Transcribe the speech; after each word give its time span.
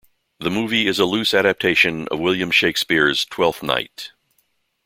The 0.39 0.49
movie 0.49 0.87
is 0.87 0.97
a 0.97 1.05
loose 1.05 1.31
adaptation 1.31 2.07
of 2.07 2.17
William 2.17 2.49
Shakespeare's 2.49 3.23
"Twelfth 3.23 3.61
Night". 3.61 4.13